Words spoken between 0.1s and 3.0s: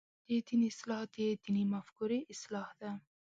د دین اصلاح د دیني مفکورې اصلاح ده.